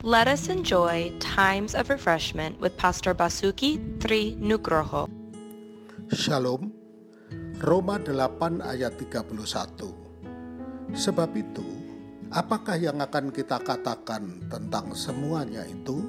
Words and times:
Let 0.00 0.32
us 0.32 0.48
enjoy 0.48 1.12
times 1.20 1.76
of 1.76 1.92
refreshment 1.92 2.56
with 2.56 2.72
Pastor 2.80 3.12
Basuki 3.12 3.76
Tri 4.00 4.32
Nugroho. 4.40 5.12
Shalom. 6.08 6.72
Roma 7.60 8.00
8 8.00 8.64
ayat 8.64 8.96
31. 8.96 9.36
Sebab 10.96 11.36
itu, 11.36 11.68
apakah 12.32 12.80
yang 12.80 12.96
akan 13.04 13.28
kita 13.28 13.60
katakan 13.60 14.48
tentang 14.48 14.96
semuanya 14.96 15.68
itu? 15.68 16.08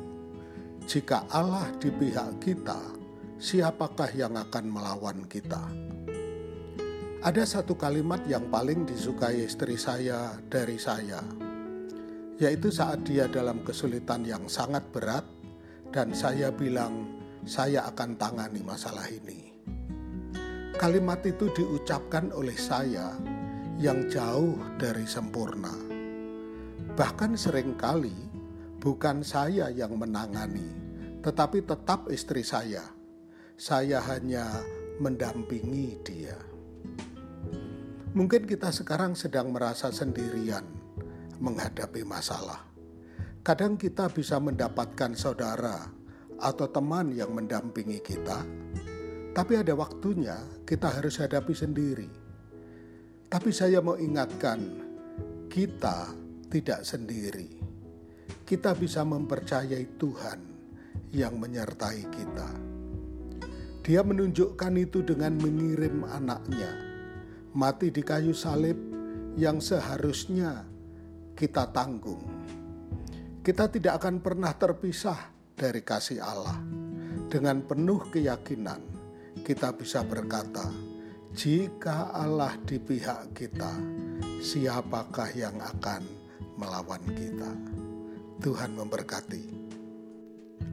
Jika 0.87 1.27
Allah 1.27 1.67
di 1.75 1.91
pihak 1.91 2.39
kita, 2.39 2.79
siapakah 3.43 4.07
yang 4.15 4.39
akan 4.39 4.71
melawan 4.71 5.27
kita? 5.27 5.67
Ada 7.19 7.59
satu 7.59 7.75
kalimat 7.75 8.23
yang 8.23 8.47
paling 8.47 8.87
disukai 8.87 9.51
istri 9.51 9.75
saya 9.75 10.39
dari 10.47 10.79
saya, 10.79 11.19
yaitu 12.41 12.73
saat 12.73 13.05
dia 13.05 13.29
dalam 13.29 13.61
kesulitan 13.61 14.25
yang 14.25 14.49
sangat 14.49 14.81
berat, 14.89 15.21
dan 15.93 16.09
saya 16.09 16.49
bilang, 16.49 17.05
"Saya 17.45 17.85
akan 17.85 18.17
tangani 18.17 18.65
masalah 18.65 19.05
ini." 19.13 19.53
Kalimat 20.73 21.21
itu 21.21 21.53
diucapkan 21.53 22.33
oleh 22.33 22.57
saya 22.57 23.13
yang 23.77 24.09
jauh 24.09 24.57
dari 24.81 25.05
sempurna. 25.05 25.69
Bahkan 26.97 27.37
sering 27.37 27.77
kali 27.77 28.17
bukan 28.81 29.21
saya 29.21 29.69
yang 29.69 29.93
menangani, 30.01 30.73
tetapi 31.21 31.61
tetap 31.61 32.09
istri 32.09 32.41
saya. 32.41 32.81
Saya 33.53 34.01
hanya 34.09 34.49
mendampingi 34.97 36.01
dia. 36.01 36.33
Mungkin 38.17 38.49
kita 38.49 38.73
sekarang 38.73 39.13
sedang 39.13 39.53
merasa 39.53 39.93
sendirian 39.93 40.65
menghadapi 41.41 42.05
masalah. 42.05 42.61
Kadang 43.41 43.75
kita 43.75 44.07
bisa 44.13 44.37
mendapatkan 44.37 45.17
saudara 45.17 45.89
atau 46.37 46.69
teman 46.69 47.09
yang 47.09 47.33
mendampingi 47.33 47.99
kita, 48.05 48.45
tapi 49.33 49.57
ada 49.57 49.73
waktunya 49.73 50.37
kita 50.61 50.93
harus 50.93 51.17
hadapi 51.17 51.53
sendiri. 51.57 52.09
Tapi 53.25 53.49
saya 53.49 53.81
mau 53.81 53.97
ingatkan, 53.97 54.61
kita 55.49 56.13
tidak 56.53 56.85
sendiri. 56.85 57.49
Kita 58.45 58.77
bisa 58.77 59.01
mempercayai 59.01 59.97
Tuhan 59.97 60.39
yang 61.15 61.39
menyertai 61.41 62.01
kita. 62.13 62.49
Dia 63.81 64.05
menunjukkan 64.05 64.73
itu 64.77 65.01
dengan 65.01 65.33
mengirim 65.41 66.05
anaknya 66.05 66.91
mati 67.51 67.91
di 67.91 67.99
kayu 67.99 68.31
salib 68.31 68.79
yang 69.35 69.59
seharusnya 69.59 70.63
kita 71.41 71.73
tanggung. 71.73 72.21
Kita 73.41 73.65
tidak 73.65 73.97
akan 73.97 74.21
pernah 74.21 74.53
terpisah 74.53 75.17
dari 75.57 75.81
kasih 75.81 76.21
Allah. 76.21 76.61
Dengan 77.25 77.65
penuh 77.65 78.05
keyakinan, 78.13 78.77
kita 79.41 79.73
bisa 79.73 80.05
berkata, 80.05 80.69
"Jika 81.33 82.13
Allah 82.13 82.53
di 82.61 82.77
pihak 82.77 83.33
kita, 83.33 83.73
siapakah 84.37 85.33
yang 85.33 85.57
akan 85.57 86.05
melawan 86.61 87.01
kita?" 87.09 87.49
Tuhan 88.45 88.77
memberkati. 88.77 89.73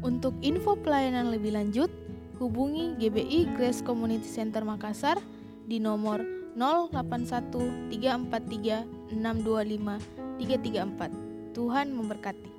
Untuk 0.05 0.37
info 0.45 0.77
pelayanan 0.77 1.33
lebih 1.33 1.57
lanjut, 1.57 1.89
hubungi 2.37 2.93
GBI 3.01 3.57
Grace 3.57 3.81
Community 3.81 4.29
Center 4.29 4.69
Makassar 4.69 5.17
di 5.65 5.81
nomor 5.81 6.21
081 6.21 6.38
343 6.57 7.93
625 7.93 10.01
334. 10.39 11.11
Tuhan 11.57 11.91
memberkati. 11.91 12.58